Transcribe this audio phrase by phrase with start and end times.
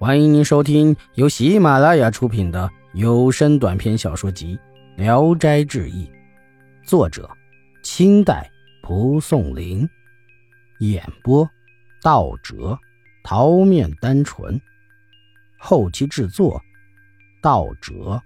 [0.00, 4.56] 欢迎您收听由喜马拉雅出品的有声短篇小说集
[4.96, 6.06] 《聊斋志异》，
[6.88, 7.28] 作者：
[7.82, 8.48] 清代
[8.80, 9.88] 蒲松龄，
[10.78, 11.50] 演播：
[12.00, 12.78] 道哲、
[13.24, 14.60] 桃面单纯，
[15.58, 16.62] 后期制作：
[17.42, 18.22] 道哲。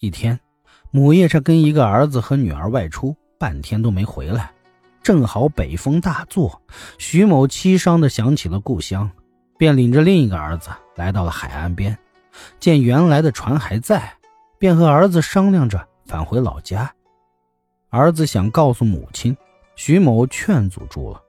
[0.00, 0.38] 一天，
[0.90, 4.52] 母夜叉跟一个儿子和女儿外出，半天都没回来。
[5.02, 6.62] 正好北风大作，
[6.98, 9.10] 徐某凄伤的想起了故乡，
[9.58, 11.98] 便领着另一个儿子来到了海岸边，
[12.60, 14.16] 见原来的船还在，
[14.58, 16.92] 便和儿子商量着返回老家。
[17.90, 19.36] 儿子想告诉母亲，
[19.74, 21.20] 徐某劝阻住了。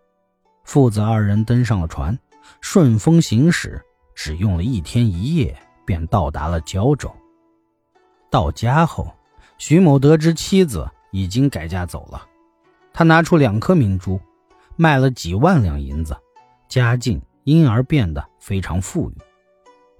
[0.64, 2.18] 父子二人登上了船，
[2.62, 3.82] 顺风行驶，
[4.16, 7.12] 只用了一天一夜，便到达了胶州。
[8.30, 9.12] 到家后，
[9.58, 12.26] 徐某得知妻子已经改嫁走了。
[12.94, 14.22] 他拿出两颗明珠，
[14.76, 16.16] 卖了几万两银子，
[16.70, 19.16] 家境因而变得非常富裕。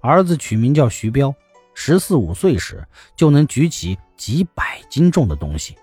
[0.00, 1.34] 儿子取名叫徐彪，
[1.74, 2.86] 十四五岁时
[3.16, 5.76] 就能举起几百斤重的东西，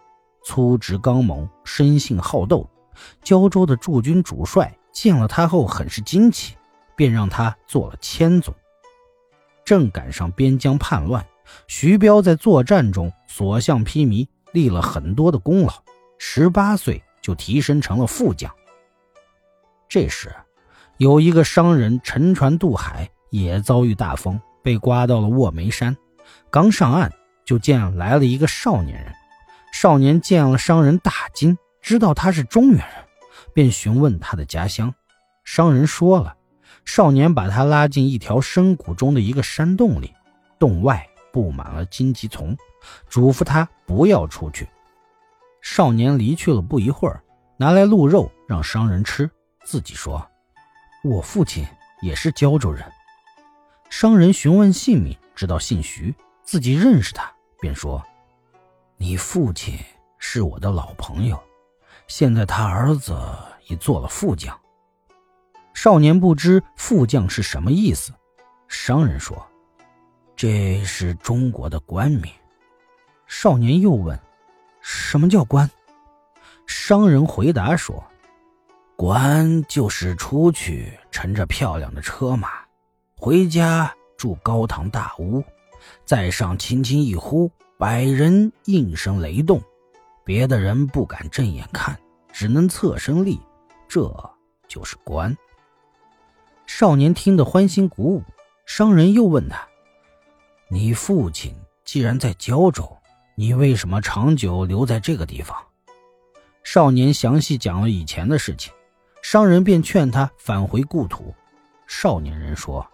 [0.45, 2.69] 粗直刚猛，生性好斗。
[3.23, 6.55] 胶州的驻军主帅见了他后很是惊奇，
[6.95, 8.53] 便让他做了千总。
[9.65, 11.25] 正赶上边疆叛乱，
[11.67, 15.73] 徐彪在作战中所向披靡，立了很多的功劳。
[16.23, 18.53] 十八岁就提升成了副将。
[19.89, 20.31] 这时，
[20.97, 25.97] 有一个商人乘船渡海，也遭遇大风，被刮到了卧眉山。
[26.51, 27.11] 刚上岸，
[27.43, 29.11] 就见来了一个少年人。
[29.73, 33.03] 少年见了商人，大惊，知道他是中原人，
[33.51, 34.93] 便询问他的家乡。
[35.43, 36.37] 商人说了，
[36.85, 40.13] 少年把他拉进一条深谷中的一个山洞里，
[40.59, 42.55] 洞外布满了荆棘丛，
[43.09, 44.69] 嘱咐他不要出去。
[45.61, 47.23] 少年离去了不一会儿，
[47.55, 49.29] 拿来鹿肉让商人吃，
[49.63, 50.27] 自己说
[51.05, 51.65] ：“我父亲
[52.01, 52.83] 也是胶州人。”
[53.89, 58.03] 商人询问姓名，知道姓徐，自己认识他，便说
[58.97, 59.77] ：“你父亲
[60.17, 61.41] 是我的老朋友，
[62.07, 63.15] 现在他儿子
[63.67, 64.59] 已做了副将。”
[65.73, 68.11] 少年不知副将是什么意思，
[68.67, 69.45] 商人说
[70.35, 72.31] ：“这是中国的官名。”
[73.27, 74.19] 少年又问。
[74.81, 75.69] 什么叫官？
[76.65, 78.03] 商人回答说
[78.95, 82.49] ：“官就是出去乘着漂亮的车马，
[83.15, 85.43] 回家住高堂大屋，
[86.05, 89.61] 在上轻轻一呼，百人应声雷动，
[90.23, 91.99] 别的人不敢正眼看，
[92.31, 93.39] 只能侧身立，
[93.87, 94.11] 这
[94.67, 95.35] 就是官。”
[96.65, 98.23] 少年听得欢欣鼓舞。
[98.65, 99.67] 商人又问他
[100.69, 101.53] ：“你父亲
[101.83, 102.89] 既然在胶州？”
[103.35, 105.57] 你为什么长久留在这个地方？
[106.63, 108.71] 少年详细讲了以前的事情，
[109.23, 111.33] 商人便劝他返回故土。
[111.87, 112.85] 少年人说：“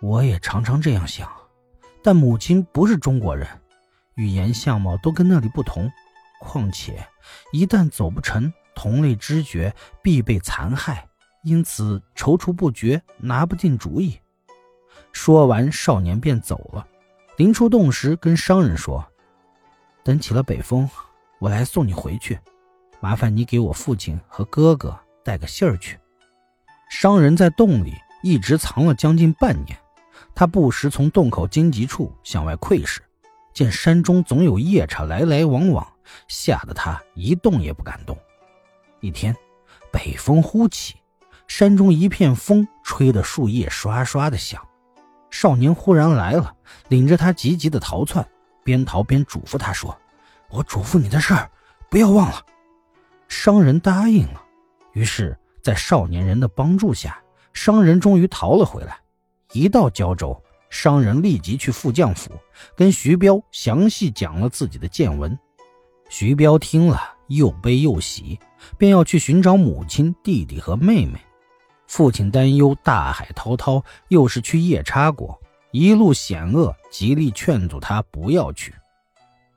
[0.00, 1.30] 我也常常这样想，
[2.02, 3.46] 但母亲不是中国人，
[4.14, 5.90] 语言相貌都跟那里不同。
[6.40, 7.06] 况且
[7.52, 11.06] 一旦走不成，同类知觉必被残害，
[11.44, 14.18] 因此踌躇不决，拿不定主意。”
[15.12, 16.86] 说完，少年便走了。
[17.36, 19.06] 临出洞时，跟商人说。
[20.04, 20.88] 等起了北风，
[21.38, 22.38] 我来送你回去。
[23.00, 25.98] 麻烦你给我父亲和哥哥带个信儿去。
[26.90, 29.76] 商人在洞里一直藏了将近半年，
[30.34, 33.00] 他不时从洞口荆棘处向外窥视，
[33.52, 35.86] 见山中总有夜叉来来往往，
[36.28, 38.16] 吓得他一动也不敢动。
[39.00, 39.34] 一天，
[39.90, 40.96] 北风忽起，
[41.48, 44.62] 山中一片风吹得树叶刷刷的响。
[45.30, 46.54] 少年忽然来了，
[46.88, 48.24] 领着他急急的逃窜。
[48.64, 49.98] 边逃边嘱咐他说
[50.50, 51.50] ：“我嘱咐你的事儿，
[51.90, 52.44] 不要忘了。”
[53.28, 54.42] 商人答应了。
[54.92, 57.22] 于是，在少年人的帮助下，
[57.52, 58.98] 商人终于逃了回来。
[59.52, 62.30] 一到胶州，商人立即去副将府，
[62.76, 65.38] 跟徐彪详细讲了自己的见闻。
[66.08, 68.38] 徐彪听了，又悲又喜，
[68.76, 71.18] 便要去寻找母亲、弟弟和妹妹。
[71.86, 75.41] 父亲担忧大海滔滔，又是去夜叉国。
[75.72, 78.74] 一路险恶，极力劝阻他不要去。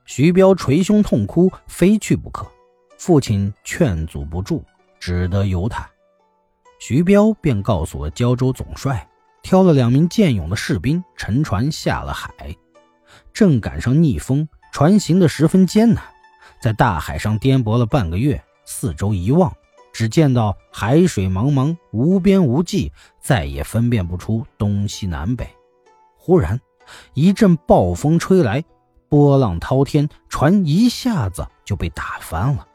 [0.06, 2.50] 徐彪捶胸痛哭，非去不可。
[2.96, 4.64] 父亲劝阻不住，
[4.98, 5.86] 只得由他。
[6.80, 9.06] 徐彪便告诉了胶州总帅，
[9.42, 12.32] 挑了两名健勇的士兵，乘船下了海。
[13.34, 16.02] 正赶上逆风，船行得十分艰难，
[16.62, 18.42] 在大海上颠簸了半个月。
[18.64, 19.54] 四周一望，
[19.92, 22.90] 只见到海水茫茫，无边无际，
[23.20, 25.46] 再也分辨不出东西南北。
[26.26, 26.60] 忽然，
[27.14, 28.64] 一阵暴风吹来，
[29.08, 32.66] 波浪滔天，船一下子就被打翻了。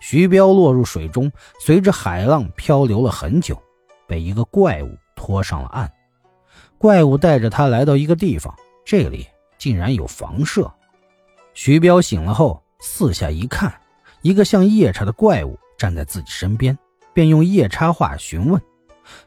[0.00, 1.30] 徐彪落入水中，
[1.60, 3.62] 随着海浪漂流了很久，
[4.08, 5.92] 被一个怪物拖上了岸。
[6.78, 8.54] 怪物带着他来到一个地方，
[8.86, 9.26] 这里
[9.58, 10.72] 竟然有房舍。
[11.52, 13.70] 徐彪醒了后，四下一看，
[14.22, 16.78] 一个像夜叉的怪物站在自己身边，
[17.12, 18.58] 便用夜叉话询问。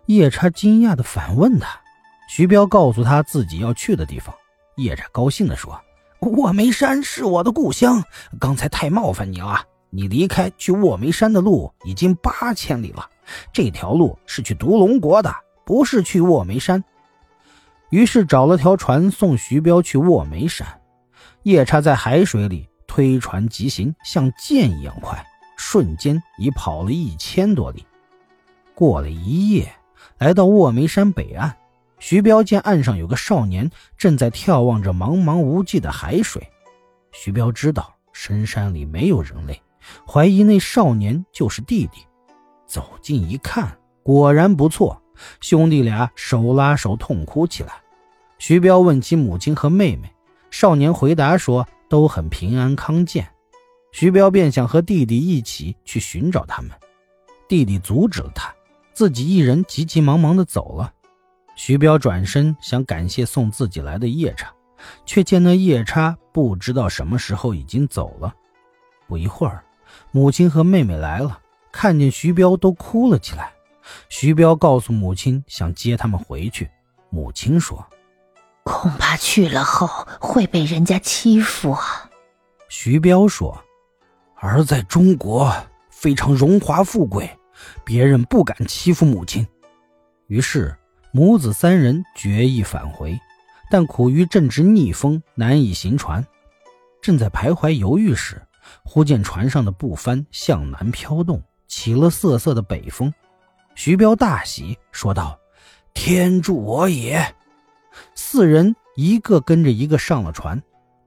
[0.08, 1.80] 夜叉惊讶地反问他
[2.28, 4.34] ：“徐彪，告诉他自己要去的地方。”
[4.76, 5.80] 夜叉高兴地说
[6.22, 8.04] ：“卧梅山是我的故乡，
[8.40, 9.64] 刚才太冒犯你了。
[9.90, 13.10] 你离开去卧梅山的路已经八千里了，
[13.52, 15.34] 这条路是去独龙国的，
[15.66, 16.84] 不是去卧梅山。”
[17.90, 20.68] 于是找了条船送徐彪去卧梅山。
[21.44, 25.26] 夜叉在海水里推船疾行，像箭一样快，
[25.56, 27.86] 瞬间已跑了一千多里。
[28.76, 29.72] 过了一夜，
[30.18, 31.56] 来到卧梅山北岸，
[32.00, 36.48] 徐彪见岸上有个少年正在眺望着茫茫无际的海水。
[37.12, 39.62] 徐彪知道深山里没有人类，
[40.06, 42.06] 怀疑那少年就是弟弟。
[42.66, 45.02] 走近一看，果然不错，
[45.42, 47.74] 兄弟俩手拉手痛哭起来。
[48.38, 50.12] 徐彪问起母亲和妹妹。
[50.50, 53.28] 少年回答说：“都很平安康健。”
[53.92, 56.72] 徐彪便想和弟弟一起去寻找他们，
[57.50, 58.54] 弟弟阻止了他，
[58.94, 60.94] 自己一人急急忙忙地走了。
[61.58, 64.54] 徐彪转身想感谢送自己来的夜叉，
[65.08, 68.34] 却见那夜叉不知道什么时候已经走了。
[69.08, 69.66] 不一会儿，
[70.12, 71.40] 母亲和妹妹来了，
[71.72, 73.52] 看见徐彪都哭了起来。
[74.08, 76.70] 徐彪告诉母亲想接他们回去，
[77.10, 77.86] 母亲说。
[78.64, 79.88] 恐怕去了后
[80.22, 82.10] 会被人家欺负啊！
[82.70, 83.58] 徐彪说
[84.36, 85.52] ：“儿在中国
[85.90, 87.28] 非常荣华富贵，
[87.84, 89.48] 别人不敢欺负母亲。”
[90.28, 90.78] 于是
[91.12, 93.20] 母子三人决意返回，
[93.70, 96.26] 但苦于正值逆风，难以行船。
[97.02, 98.42] 正在徘徊犹豫时，
[98.84, 103.14] 忽见船上的布帆向南飘动，起了瑟瑟的北风。
[103.76, 105.40] 徐彪大喜，说道
[105.94, 107.36] ：“天助我也！”
[108.16, 110.62] 四人一个跟着一个上了船，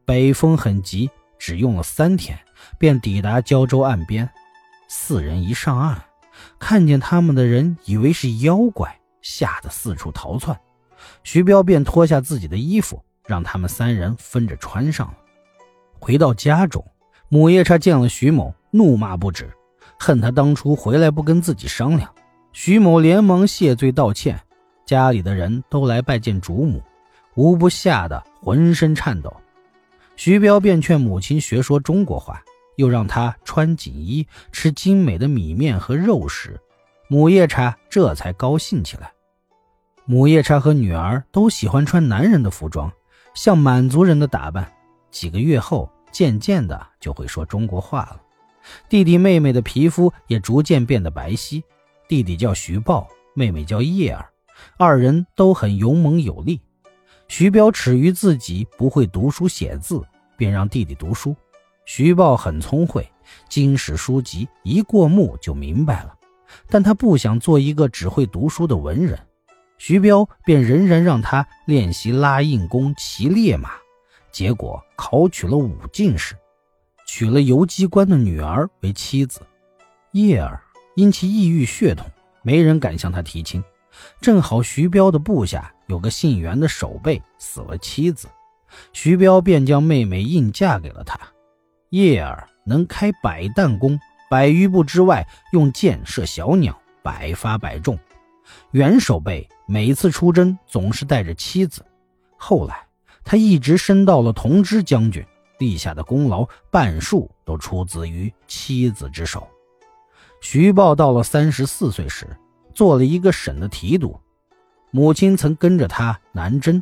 [0.04, 2.38] 北风很急，只用了三天
[2.78, 4.28] 便抵达胶州岸边。
[4.88, 6.02] 四人一上岸，
[6.58, 10.58] 看见他们的人以为是妖怪，吓得四处逃窜。
[11.22, 15.14] 徐彪便脱下自己的衣服，让他们三人分着穿上了。
[15.98, 16.84] 回到家中，
[17.28, 19.50] 母夜叉见了徐某，怒骂不止，
[19.98, 22.12] 恨他当初回来不跟自己商量。
[22.52, 24.40] 徐某连忙谢罪道歉。
[24.84, 26.82] 家里的人都来拜见主母，
[27.34, 29.32] 无不吓得浑身颤抖。
[30.16, 32.42] 徐彪便劝母亲学说中国话，
[32.76, 36.60] 又让她穿锦衣，吃精美的米面和肉食。
[37.12, 39.10] 母夜叉这才高兴起来。
[40.04, 42.88] 母夜叉和女儿都喜欢穿男人的服装，
[43.34, 44.72] 像满族人的打扮。
[45.10, 48.20] 几个月后，渐渐的就会说中国话了。
[48.88, 51.60] 弟弟妹妹的皮肤也逐渐变得白皙。
[52.06, 54.30] 弟弟叫徐豹，妹妹叫叶儿。
[54.78, 56.60] 二人都很勇猛有力。
[57.26, 60.00] 徐彪耻于自己不会读书写字，
[60.36, 61.34] 便让弟弟读书。
[61.86, 63.04] 徐豹很聪慧，
[63.48, 66.14] 经史书籍一过目就明白了。
[66.68, 69.18] 但他不想做一个只会读书的文人，
[69.78, 73.70] 徐彪便仍然让他练习拉硬弓、骑烈马。
[74.30, 76.36] 结果考取了武进士，
[77.06, 79.40] 娶了游击官的女儿为妻子。
[80.12, 80.60] 叶儿
[80.94, 82.06] 因其异域血统，
[82.42, 83.62] 没人敢向他提亲。
[84.20, 88.28] 正好徐彪的部下有个姓袁的守备死了妻子，
[88.92, 91.18] 徐彪便将妹妹硬嫁给了他。
[91.90, 93.98] 叶儿能开百弹弓，
[94.30, 97.98] 百余步之外用箭射小鸟，百发百中。
[98.70, 101.84] 袁守备每次出征总是带着妻子，
[102.36, 102.86] 后来
[103.24, 105.26] 他一直升到了同知将军，
[105.58, 109.48] 立下的功劳半数都出自于妻子之手。
[110.40, 112.24] 徐豹到了三十四岁时。
[112.72, 114.16] 做了一个省的提督，
[114.92, 116.80] 母亲曾跟着他南征，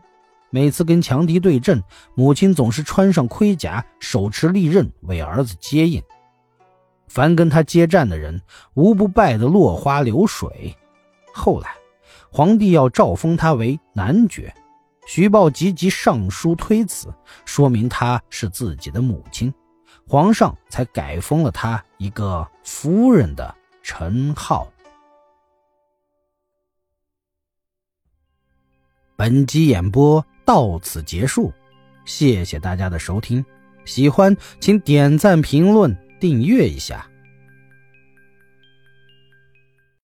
[0.50, 1.82] 每次跟强敌对阵，
[2.14, 6.00] 母亲总是穿上盔甲，手持利刃为儿子接应。
[7.08, 8.40] 凡跟他接战的人，
[8.74, 10.76] 无不败得落花流水。
[11.32, 11.74] 后来，
[12.30, 14.54] 皇帝要诏封他为男爵，
[15.06, 17.12] 徐豹急急上书推辞，
[17.44, 19.52] 说明他是自己的母亲，
[20.06, 24.70] 皇上才改封了他一个夫人的称号。
[29.16, 31.52] 本集演播到此结束，
[32.04, 33.44] 谢谢大家的收听。
[33.84, 37.06] 喜欢请点赞、评论、订阅一下。